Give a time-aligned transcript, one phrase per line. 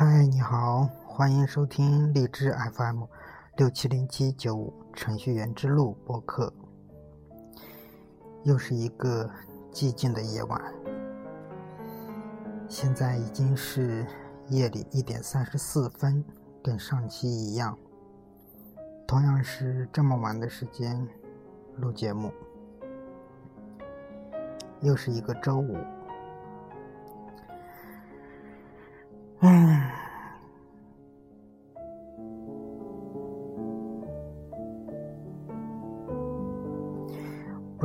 [0.00, 3.02] 嗨，你好，欢迎收听荔枝 FM
[3.56, 6.54] 六七零七九五程序员之路播客。
[8.44, 9.28] 又是一个
[9.72, 10.62] 寂静的夜晚，
[12.68, 14.06] 现在已经是
[14.46, 16.24] 夜里一点三十四分，
[16.62, 17.76] 跟上期一样，
[19.04, 21.04] 同样是这么晚的时间
[21.78, 22.32] 录节目。
[24.80, 25.76] 又是一个周五。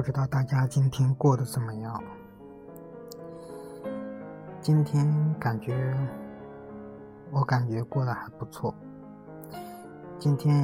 [0.04, 2.04] 不知道大家今天过得怎么样？
[4.60, 5.98] 今天感觉，
[7.32, 8.76] 我感觉过得还不错。
[10.20, 10.62] 今天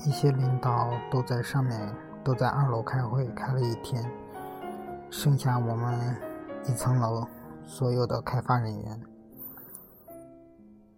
[0.00, 4.04] 一些领导都在上面，都在二楼开会，开了一天，
[5.08, 6.14] 剩下我们
[6.66, 7.26] 一层楼
[7.64, 9.00] 所有的开发人员。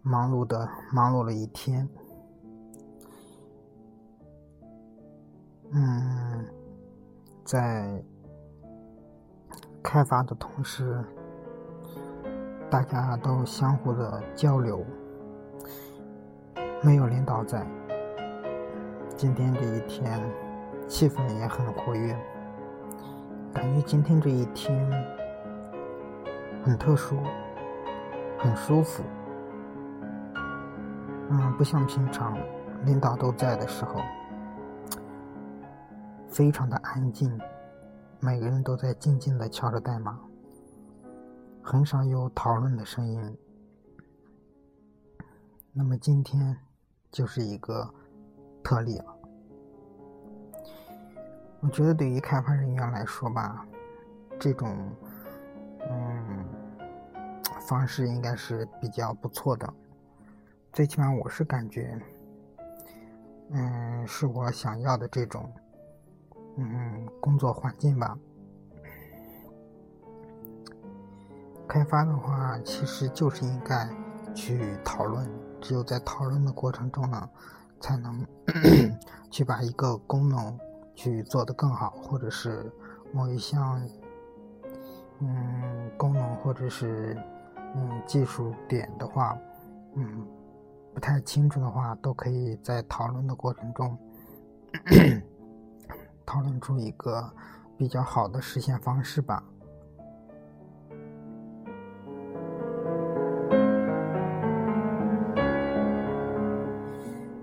[0.01, 1.87] 忙碌的忙碌了一天，
[7.45, 8.03] 在
[9.83, 10.99] 开发的同时，
[12.71, 14.83] 大家都相互的交流，
[16.81, 17.63] 没有领导在。
[19.15, 20.19] 今天这一天
[20.87, 22.17] 气氛也很活跃，
[23.53, 24.75] 感觉今天这一天
[26.63, 27.19] 很特殊，
[28.39, 29.03] 很舒服。
[31.29, 32.35] 嗯，不像平常
[32.85, 34.01] 领导都在的时候，
[36.35, 37.39] 非常的安静，
[38.19, 40.19] 每个人都在静静的敲着代码，
[41.63, 43.37] 很少有讨论的声音。
[45.71, 46.57] 那么今天
[47.09, 47.89] 就是一个
[48.61, 49.17] 特例了。
[51.61, 53.65] 我觉得对于开发人员来说吧，
[54.37, 54.77] 这种
[55.89, 56.45] 嗯
[57.61, 59.73] 方式应该是比较不错的。
[60.73, 61.97] 最起码我是感觉，
[63.51, 65.49] 嗯，是我想要的这种，
[66.55, 68.17] 嗯，工作环境吧。
[71.67, 73.89] 开发的话，其实就是应该
[74.33, 75.29] 去讨论，
[75.59, 77.29] 只有在讨论的过程中呢，
[77.79, 78.25] 才能
[79.29, 80.57] 去把一个功能
[80.93, 82.71] 去做得更好，或者是
[83.11, 83.81] 某一项，
[85.19, 87.17] 嗯，功能或者是
[87.75, 89.37] 嗯技术点的话，
[89.95, 90.25] 嗯。
[90.93, 93.97] 不太清楚的话，都可以在讨论的过程中
[96.25, 97.31] 讨论出一个
[97.77, 99.43] 比较好的实现方式吧。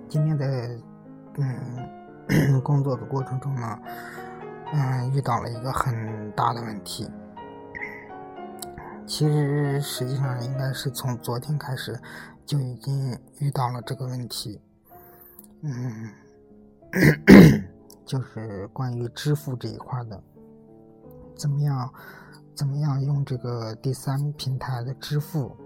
[0.09, 0.76] 今天在
[1.38, 3.78] 嗯 工作的过程中呢，
[4.75, 7.09] 嗯遇到了一个很大的问题。
[9.06, 11.98] 其实实际上应该是从昨天开始。
[12.44, 14.60] 就已经遇到了这个问题，
[15.62, 16.10] 嗯，
[18.12, 20.22] 就是关于支付这一块的，
[21.34, 21.90] 怎么样，
[22.54, 25.56] 怎么样用这个第三平台的支付？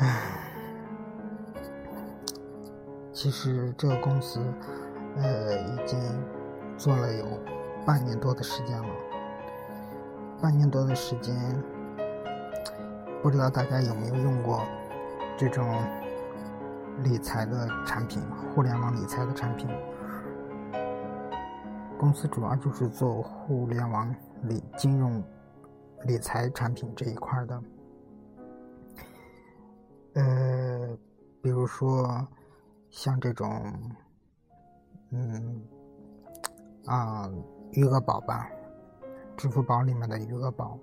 [0.00, 0.50] 唉，
[3.12, 4.40] 其实这个公司，
[5.14, 5.96] 呃，已经
[6.76, 7.24] 做了有
[7.86, 8.88] 半年多的时间了，
[10.42, 11.36] 半年多的时间，
[13.22, 14.60] 不知道大家有没有用过？
[15.38, 15.64] 这种
[17.04, 18.20] 理财的产品，
[18.52, 19.68] 互联网理财的产品，
[21.98, 25.22] 公司主要就是做互联网理金融
[26.02, 27.62] 理财产品这一块的。
[30.14, 30.96] 呃，
[31.42, 32.26] 比如说
[32.90, 33.72] 像这种，
[35.10, 35.62] 嗯，
[36.86, 37.30] 啊，
[37.72, 38.48] 余额宝吧，
[39.36, 40.78] 支付宝里面的余额宝，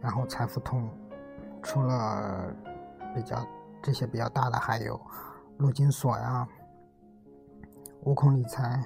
[0.00, 0.88] 然后财付通，
[1.62, 2.54] 除了
[3.14, 3.36] 比较。
[3.82, 5.00] 这些比较大的还有
[5.58, 6.48] 陆金所呀、
[8.02, 8.82] 悟空理财、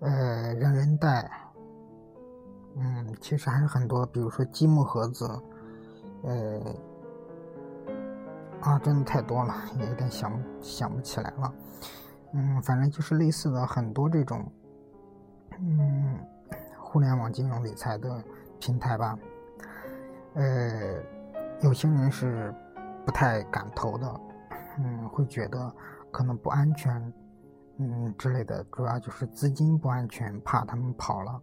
[0.00, 1.30] 呃人人贷，
[2.76, 5.26] 嗯，其实还是很多，比如说积木盒子，
[6.22, 6.60] 呃，
[8.60, 11.54] 啊，真的太多了，有点想想不起来了。
[12.32, 14.44] 嗯，反正就是类似的很多这种，
[15.58, 16.18] 嗯，
[16.78, 18.22] 互联网金融理财的
[18.58, 19.18] 平台吧。
[20.34, 20.96] 呃，
[21.60, 22.54] 有些人是。
[23.02, 24.20] 不太敢投的，
[24.78, 25.74] 嗯，会觉得
[26.12, 27.12] 可能不安全，
[27.82, 31.40] 嗯之类的，主要就是资金不安全，怕他们跑了，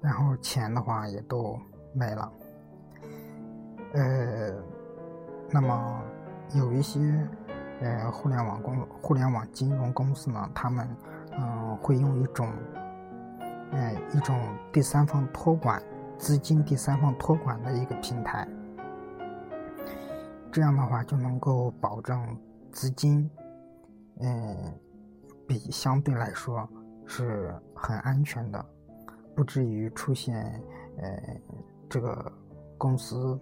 [0.00, 1.58] 然后钱的话也都
[1.92, 2.32] 没了。
[3.92, 4.54] 呃，
[5.50, 6.02] 那么
[6.54, 6.98] 有一些
[7.82, 10.88] 呃互联网公互联网金融公司呢，他们
[11.36, 12.50] 嗯会用一种，
[13.72, 14.34] 呃一种
[14.72, 15.82] 第三方托管
[16.16, 18.48] 资金第三方托管的一个平台。
[20.50, 22.38] 这样的话就能够保证
[22.70, 23.30] 资金，
[24.22, 24.72] 嗯，
[25.46, 26.68] 比相对来说
[27.06, 28.64] 是很安全的，
[29.34, 30.36] 不至于出现
[30.98, 31.20] 呃
[31.88, 32.32] 这个
[32.78, 33.38] 公司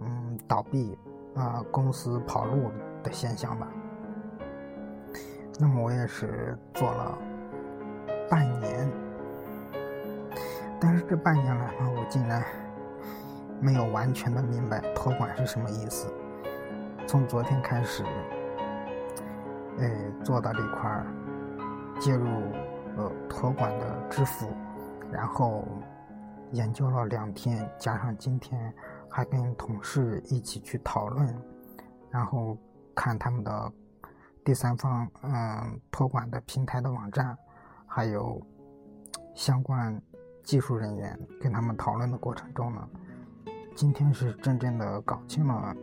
[0.00, 0.96] 嗯倒闭
[1.34, 2.70] 啊公司跑路
[3.02, 3.68] 的现象吧。
[5.58, 7.18] 那么我也是做了
[8.30, 8.90] 半年，
[10.80, 12.42] 但是这半年来呢，我竟然
[13.60, 16.06] 没有完全的明白托管是什么意思。
[17.06, 18.02] 从昨天开始，
[19.78, 21.06] 哎，做到这块儿，
[22.00, 22.26] 介入
[22.96, 24.48] 呃托管的支付，
[25.12, 25.66] 然后
[26.52, 28.72] 研究了两天，加上今天
[29.08, 31.26] 还跟同事一起去讨论，
[32.10, 32.56] 然后
[32.94, 33.72] 看他们的。
[34.46, 37.34] 第三方嗯托管的平台的网站，
[37.86, 38.38] 还有
[39.34, 39.98] 相关
[40.42, 42.86] 技术人员跟他们讨论的过程中呢，
[43.74, 45.74] 今天是真正的搞清了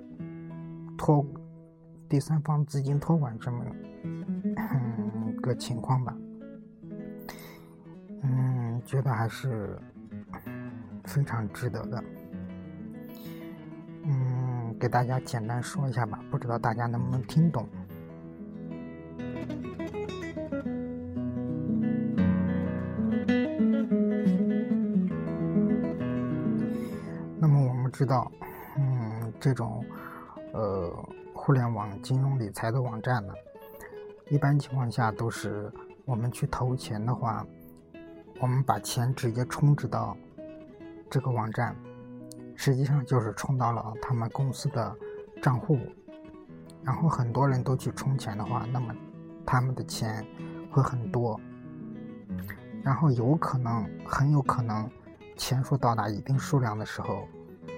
[0.96, 1.26] 托
[2.12, 3.66] 第三方资金托管这么
[5.42, 6.14] 个情况吧。
[8.22, 9.80] 嗯，觉得还是
[11.06, 12.04] 非常值得的。
[14.04, 17.66] 嗯，给大家简单说一下吧，不知道大家能不能听懂。
[27.40, 28.30] 那么我们知道，
[28.78, 29.82] 嗯，这种
[30.54, 31.10] 呃
[31.44, 33.34] 互联网金融理财的网站呢，
[34.30, 35.74] 一般情况下都是
[36.06, 37.44] 我们去投钱的话，
[38.40, 40.16] 我们把钱直接充值到
[41.10, 41.76] 这个网站，
[42.56, 44.96] 实际上就是充到了他们公司的
[45.42, 45.80] 账户，
[46.84, 48.96] 然后很多人都去充钱的话，那么
[49.44, 50.24] 他们的钱
[50.70, 51.42] 会很多，
[52.84, 54.88] 然后有可能很有可能
[55.36, 57.28] 钱数到达一定数量的时候。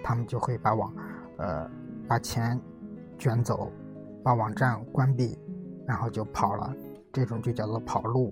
[0.03, 0.93] 他们就会把网，
[1.37, 1.69] 呃，
[2.09, 2.59] 把钱
[3.23, 3.71] 卷走，
[4.21, 5.39] 把网站关闭，
[5.87, 6.75] 然后就跑了。
[7.13, 8.29] 这种就叫做跑路。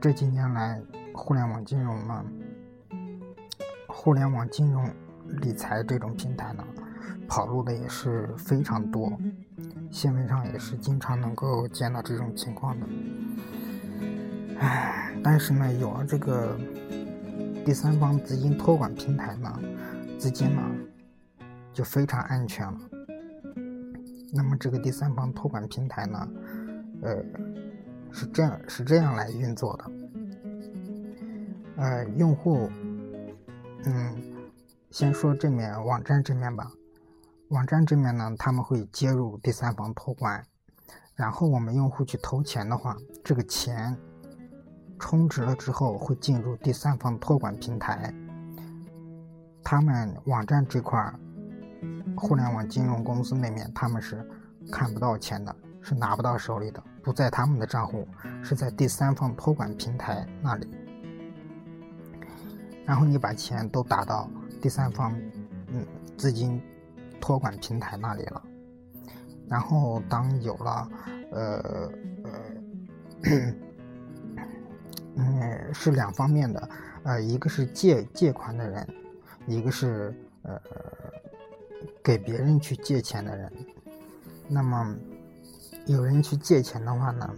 [0.00, 0.82] 这几年来，
[1.14, 2.24] 互联网金融呢，
[3.86, 4.84] 互联网金融
[5.42, 6.64] 理财这种平台呢，
[7.28, 9.16] 跑路的也是非常多，
[9.92, 12.86] 新闻上也是经常能够见到这种情况的。
[14.58, 16.58] 唉，但是呢，有了这个。
[17.64, 19.56] 第三方资金托管平台呢，
[20.18, 20.60] 资金呢
[21.72, 22.78] 就非常安全了。
[24.32, 26.28] 那么这个第三方托管平台呢，
[27.02, 27.16] 呃，
[28.12, 29.90] 是这样是这样来运作的。
[31.76, 32.70] 呃，用户，
[33.84, 34.22] 嗯，
[34.90, 36.70] 先说这面网站这面吧。
[37.48, 40.44] 网站这面呢，他们会接入第三方托管，
[41.14, 43.96] 然后我们用户去投钱的话，这个钱。
[44.98, 48.14] 充值了之后会进入第三方托管平台，
[49.64, 51.18] 他们网站这块儿，
[52.16, 54.26] 互联网金融公司那面他们是
[54.70, 58.06] 看不到钱的，是拿不到手里的，不在他们的账户，
[58.42, 60.68] 是在第三方托管平台那里。
[62.84, 64.28] 然后你把钱都打到
[64.60, 65.16] 第三方
[65.68, 65.86] 嗯
[66.16, 66.60] 资金
[67.20, 68.42] 托管平台那里了，
[69.48, 70.88] 然后当有了
[71.30, 71.92] 呃
[72.24, 73.54] 呃。
[75.14, 76.68] 嗯，是两方面的，
[77.04, 78.88] 呃，一个是借借款的人，
[79.46, 80.58] 一个是呃
[82.02, 83.52] 给别人去借钱的人。
[84.48, 84.96] 那么
[85.86, 87.28] 有人去借钱的话呢，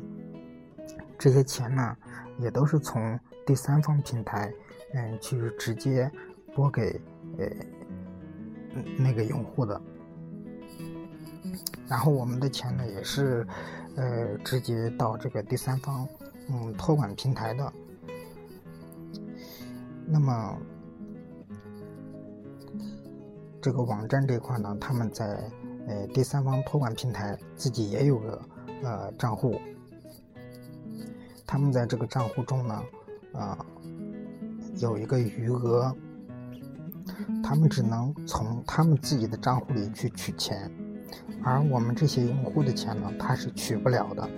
[1.19, 1.97] 这些钱呢
[2.39, 4.53] 也都是从第三方平台
[4.95, 6.11] 嗯去直接
[6.55, 7.01] 拨给
[7.39, 7.47] 呃
[8.99, 9.81] 那个用户的，
[11.87, 13.47] 然后我们的钱呢也是
[13.97, 16.09] 呃直接到这个第三方。
[16.47, 17.73] 嗯，托管平台的，
[20.07, 20.59] 那么
[23.65, 25.51] 这个网站这块呢，他们在
[25.89, 28.43] 呃第三方托管平台自己也有个
[28.83, 29.59] 呃账户，
[31.47, 32.83] 他们在这个账户中呢，
[33.33, 33.57] 呃
[34.77, 35.91] 有一个余额，
[37.43, 40.71] 他们只能从他们自己的账户里去取钱，
[41.43, 44.29] 而我们这些用户的钱呢，他是取不了的。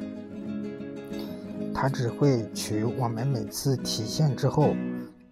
[1.74, 4.72] 他只会取我们每次提现之后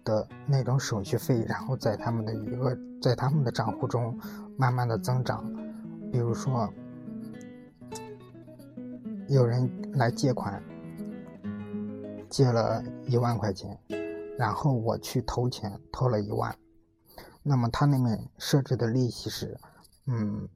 [0.03, 4.19] 的那种手续费，然后在他们的余额，在他们的账户中
[4.57, 5.45] 慢慢的增长。
[6.11, 6.67] 比如说，
[9.27, 10.59] 有人来借款，
[12.31, 13.77] 借了一万块钱，
[14.39, 16.57] 然后我去投钱，投了一万，
[17.43, 19.55] 那么他那边设置的利息是，
[20.07, 20.49] 嗯，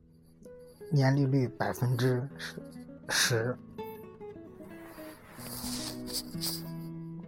[0.91, 2.59] 年利率百分之十
[3.09, 3.57] 十。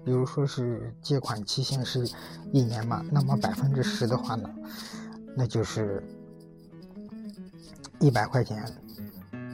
[0.04, 2.10] 比如说是借款期限是
[2.52, 4.50] 一年嘛，那么百分之十的话呢，
[5.36, 6.04] 那就是
[8.00, 8.64] 一百块钱，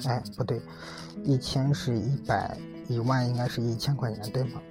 [0.06, 0.62] 哎，不对，
[1.24, 2.58] 一千是一百，
[2.88, 4.62] 一万应该是一千块钱，对吗？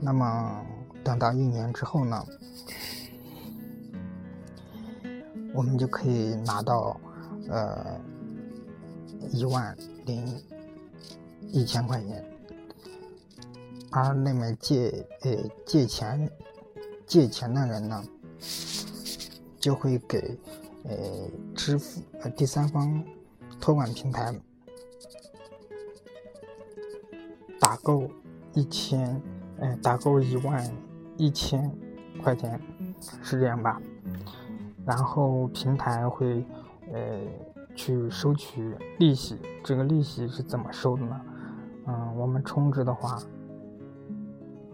[0.00, 0.66] 那么
[1.04, 2.26] 等到一年之后呢，
[5.52, 6.98] 我们就可以拿到
[7.48, 8.00] 呃
[9.30, 10.42] 一万零
[11.48, 12.24] 一千块钱，
[13.90, 15.36] 而那么借呃
[15.66, 16.30] 借钱
[17.10, 18.04] 借钱的人呢，
[19.58, 20.38] 就会给。
[20.82, 20.96] 呃，
[21.54, 23.04] 支付呃第三方
[23.60, 24.34] 托管平台
[27.60, 28.08] 打够
[28.54, 29.20] 一千，
[29.58, 30.66] 呃打够一万
[31.18, 31.70] 一千
[32.22, 32.58] 块钱
[33.22, 33.78] 是这样吧？
[34.86, 36.42] 然后平台会
[36.90, 37.20] 呃
[37.76, 41.20] 去收取利息，这个利息是怎么收的呢？
[41.88, 43.22] 嗯，我们充值的话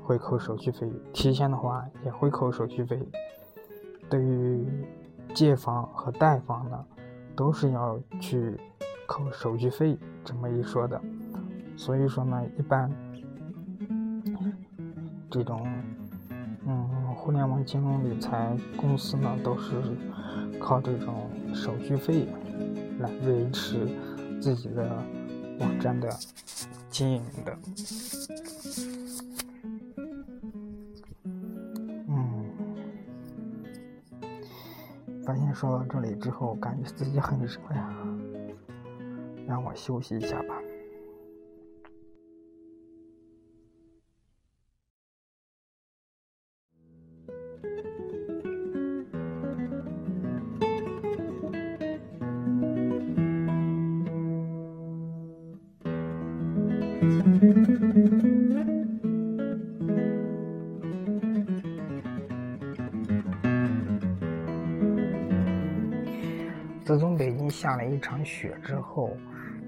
[0.07, 2.97] 会扣手续费，提现的话也会扣手续费。
[4.09, 4.65] 对于
[5.35, 6.85] 借方和贷方呢，
[7.35, 8.57] 都是要去
[9.05, 11.01] 扣手续费这么一说的，
[11.77, 12.89] 所以说呢，一般
[15.29, 15.67] 这种
[16.65, 19.75] 嗯互联网金融理财公司呢，都是
[20.61, 22.29] 靠这种手续费
[23.01, 23.89] 来维持
[24.41, 24.89] 自己的
[25.59, 26.09] 网站的
[26.91, 27.59] 经营的。
[35.27, 37.91] 发现说到这里之后，感觉自己很热呀，
[39.45, 40.41] 让我休息一下。
[66.87, 69.11] 自从北京下了一场雪之后，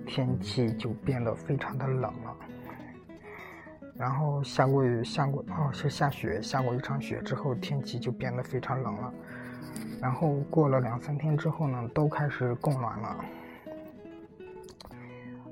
[0.07, 2.37] 天气就变得非常的冷了。
[3.97, 9.13] 然后下过雨，下过哦是下雪，下过一场雪之后，天气就变得非常冷了。
[10.01, 13.25] 然后过了两三天之后呢，都开始供暖了。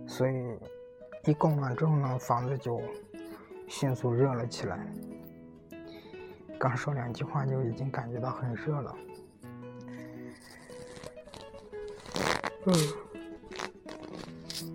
[0.07, 0.57] 所以
[1.25, 2.81] 一供暖之后呢，房子就
[3.67, 4.79] 迅速热了起来。
[6.61, 8.95] 刚说两句话就已经感觉到很热了。
[12.67, 12.75] 嗯，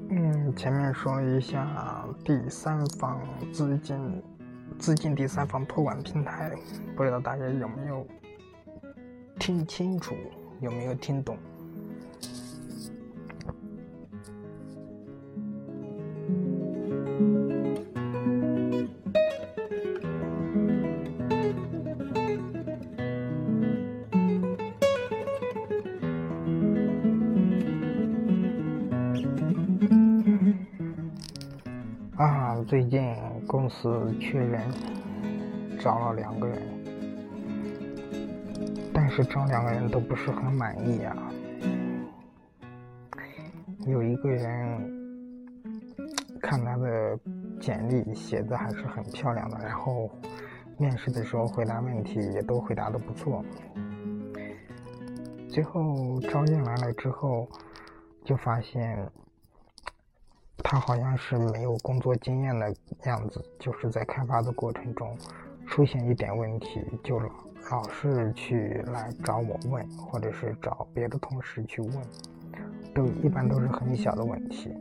[0.09, 3.19] 嗯，前面说了一下第三方
[3.51, 4.23] 资金，
[4.79, 6.51] 资金第三方托管平台，
[6.95, 8.07] 不知道大家有没有
[9.37, 10.15] 听清楚，
[10.61, 11.37] 有没有听懂？
[33.71, 34.61] 司缺人，
[35.79, 36.61] 招了两个人，
[38.93, 41.15] 但是招两个人都不是很满意啊。
[43.87, 44.47] 有一个人
[46.41, 47.17] 看他的
[47.59, 50.09] 简历写的还是很漂亮的，然后
[50.77, 53.43] 面试的时候回答问题也都回答的不错。
[55.49, 57.47] 最后招进来了之后，
[58.23, 59.09] 就发现。
[60.71, 62.73] 他好像是没有工作经验的
[63.03, 65.17] 样子，就是在开发的过程中
[65.67, 67.29] 出现一点问题，就老
[67.69, 71.93] 老是去来找我问，或者是找别的同事去问，
[72.95, 74.73] 都一般都是很小的问题，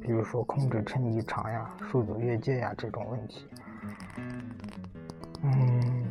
[0.00, 3.44] 比如说控制层异常呀、数组越界呀这种问题。
[5.42, 6.04] 嗯，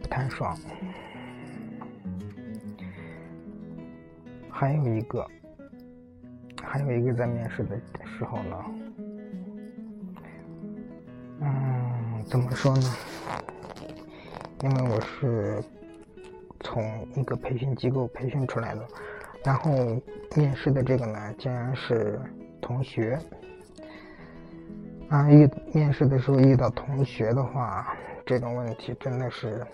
[0.00, 0.56] 不太爽。
[4.48, 5.28] 还有一个。
[6.68, 8.64] 还有一个在面试的时候呢，
[11.40, 12.94] 嗯，怎么说呢？
[14.60, 15.62] 因为我是
[16.60, 18.86] 从一个培训机构培训出来的，
[19.44, 19.72] 然后
[20.36, 22.20] 面试的这个呢，竟然是
[22.60, 23.18] 同学。
[25.08, 27.96] 啊，遇面试的时候遇到同学的话，
[28.26, 29.66] 这种问题真的是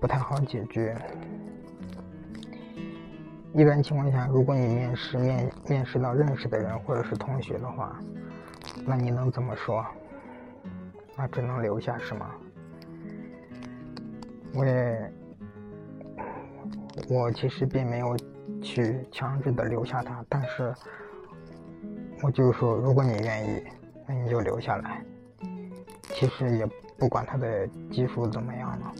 [0.00, 0.96] 不太好解决。
[3.54, 7.98] 一般情况下，如果你面试面面试到认识的人或者是同学的话，
[8.86, 9.84] 那你能怎么说？
[11.16, 12.30] 那只能留下是吗？
[14.54, 15.12] 我也，
[17.10, 18.16] 我其实并没有
[18.62, 20.74] 去强制的留下他，但是
[22.22, 23.62] 我就是说，如果你愿意，
[24.06, 25.04] 那你就留下来。
[26.04, 26.66] 其实也
[26.98, 28.92] 不管他的技术怎么样了，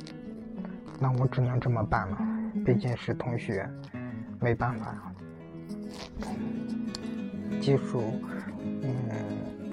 [1.00, 2.18] 那我只能这么办了。
[2.66, 3.66] 毕竟是同学，
[4.42, 5.12] 没办法。
[7.60, 8.02] 技术，
[8.82, 8.90] 嗯，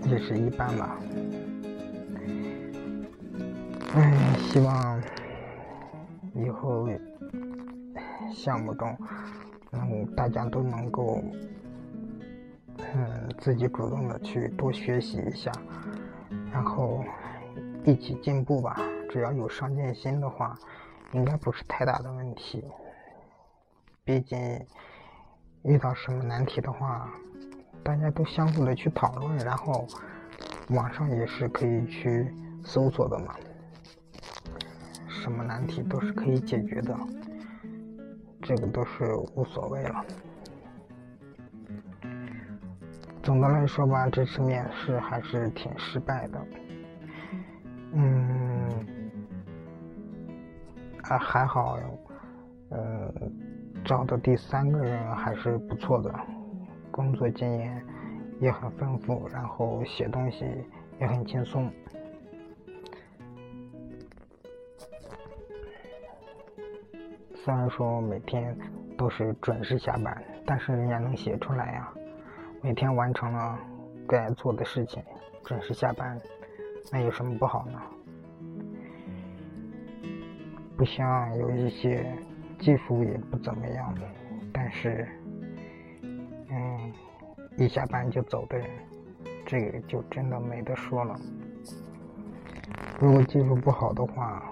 [0.10, 1.00] 也是一般吧。
[3.96, 5.02] 嗯，希望
[6.36, 6.88] 以后
[8.32, 8.96] 项目中，
[9.72, 11.24] 嗯，大家都能够，
[12.94, 15.52] 嗯，自己主动的去多学习一下，
[16.52, 17.04] 然后
[17.84, 18.80] 一起进步吧。
[19.10, 20.56] 只要有上进心的话，
[21.14, 22.64] 应该不是太大的问题。
[24.10, 24.39] 毕竟
[25.62, 27.13] 遇到什么难题的话，
[27.84, 29.86] 大家都相互的去讨论，然后
[30.70, 33.36] 网上也是可以去搜索的嘛。
[35.08, 36.98] 什么难题都是可以解决的，
[38.42, 40.04] 这个都是无所谓了。
[43.22, 46.48] 总的来说吧，这次面试还是挺失败的。
[47.94, 48.88] 嗯，
[51.04, 51.78] 啊还好，
[52.72, 53.13] 嗯，
[53.89, 56.13] 找的第三个人还是不错的，
[56.91, 57.84] 工作经验
[58.39, 60.46] 也很丰富，然后写东西
[61.00, 61.67] 也很轻松。
[67.34, 68.55] 虽然说每天
[68.96, 71.91] 都是准时下班，但是人家能写出来呀。
[72.62, 73.58] 每天完成了
[74.08, 75.01] 该做的事情，
[75.43, 76.15] 准时下班，
[76.91, 77.81] 那有什么不好呢？
[80.77, 82.15] 不像有一些
[82.60, 83.96] 技术也不怎么样，
[84.54, 85.08] 但是，
[86.50, 86.94] 嗯，
[87.58, 88.70] 一下班就走的人，
[89.46, 91.20] 这个就真的没得说了。
[93.00, 94.51] 如果技术不好的话，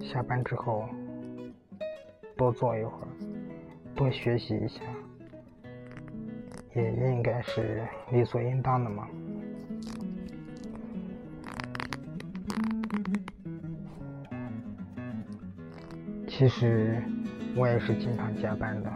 [0.00, 0.88] 下班之后。
[2.36, 3.08] 多坐一会儿，
[3.94, 4.80] 多学习一下，
[6.74, 9.06] 也应该是理所应当的嘛。
[16.40, 16.96] 其实
[17.54, 18.90] 我也是经常加班的，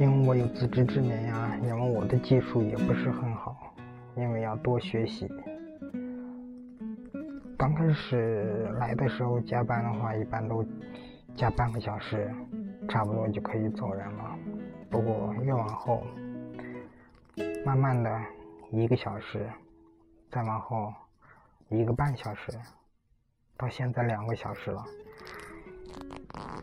[0.00, 3.72] 为我有自知之明呀，因为我的技术也不是很好，
[4.16, 5.30] 因为要多学习。
[7.56, 10.66] 刚开始来的时候加班的话，一般都
[11.36, 12.28] 加半个小时，
[12.88, 14.36] 差不多就可以走人了。
[14.90, 16.02] 不过越往后，
[17.64, 18.20] 慢慢的
[18.72, 19.48] 一个小时，
[20.32, 20.92] 再往后
[21.68, 22.50] 一个半小时，
[23.60, 24.82] 到现在两个小时了，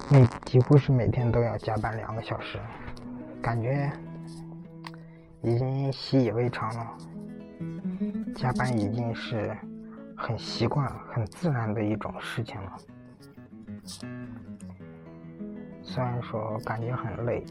[0.10, 2.58] 每几乎是每天都要加班两个小时，
[3.40, 3.92] 感觉
[5.44, 6.98] 已经习以为常了，
[8.36, 9.56] 加班已经是。
[10.20, 12.78] 很习惯、很自然的一种事情了。
[15.84, 17.46] 虽然说感觉很累，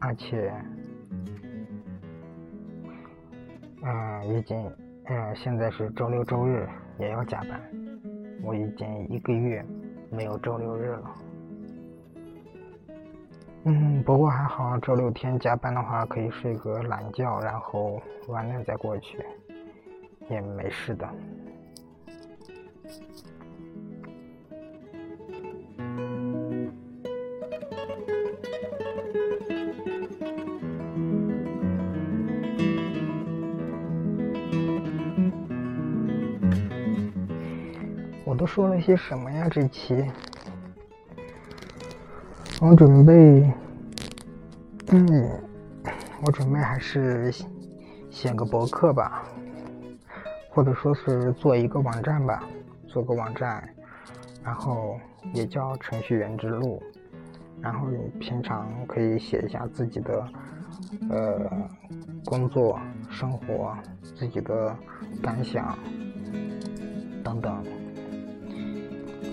[0.00, 0.52] 而且，
[3.82, 4.68] 嗯，已经，
[5.04, 7.60] 嗯，现在是周六周日也要加班，
[8.42, 9.64] 我已经一个月
[10.10, 11.14] 没有周六日了。
[13.64, 19.24] 嗯，不过还好，周六天加班的话可以睡个懒觉，然后晚点再过去。
[20.30, 21.06] 也没事的。
[38.54, 39.48] 说了些什么呀？
[39.50, 40.04] 这期
[42.60, 43.52] 我准备，
[44.92, 45.42] 嗯，
[46.24, 47.34] 我准备还是
[48.12, 49.24] 写个博客吧。
[50.50, 52.44] 或者说是做一个网站吧，
[52.86, 53.68] 做个网站，
[54.44, 55.00] 然后
[55.32, 56.80] 也叫程序员之路，
[57.60, 57.88] 然后
[58.20, 60.28] 平常可以写一下自己的
[61.10, 61.50] 呃
[62.24, 62.78] 工作
[63.10, 63.76] 生活，
[64.16, 64.76] 自己的
[65.20, 65.76] 感想
[67.24, 67.52] 等等。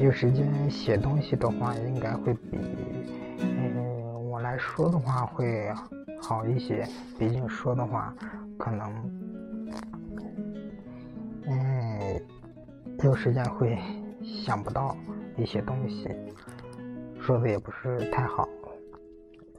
[0.01, 2.57] 有时间写东西的话，应该会比
[3.39, 5.71] 嗯我来说的话会
[6.19, 6.87] 好一些，
[7.19, 8.13] 毕竟说的话
[8.57, 8.91] 可能
[11.45, 12.21] 嗯。
[13.03, 13.79] 有时间会
[14.21, 14.95] 想不到
[15.35, 16.07] 一些东西，
[17.19, 18.47] 说的也不是太好。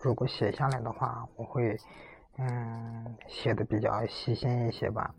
[0.01, 1.77] 如果写下来的话，我会
[2.39, 5.13] 嗯写的比较细心一些吧。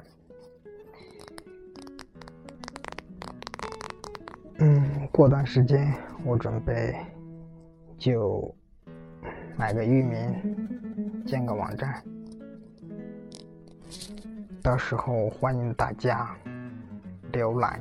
[5.16, 5.94] 过段时间
[6.26, 6.96] 我准备
[8.00, 8.52] 就
[9.56, 12.04] 买个域名，建个网站，
[14.64, 16.36] 到时候欢迎大家
[17.32, 17.80] 浏览。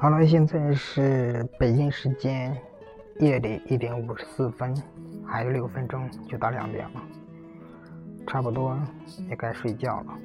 [0.00, 2.56] 好了，现在是北京时间
[3.18, 4.72] 夜里一点五十四分，
[5.26, 7.02] 还有六分钟就到两点了，
[8.24, 8.78] 差不多
[9.28, 10.18] 也该睡觉了。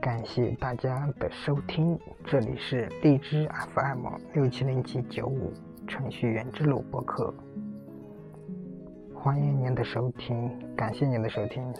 [0.00, 5.52] 感谢大家的收听，这里是荔枝 FM 六七零七九五
[5.86, 7.32] 程序员之路播客，
[9.14, 11.72] 欢迎您的收听，感谢您的收听，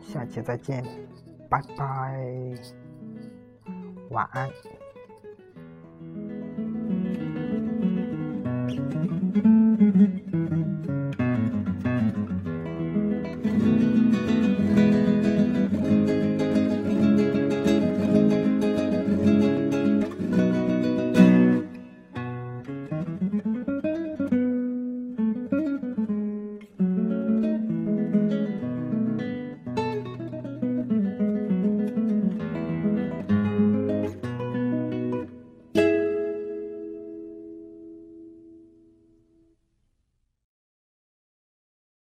[0.00, 0.82] 下期再见，
[1.50, 2.24] 拜拜，
[4.10, 4.79] 晚安。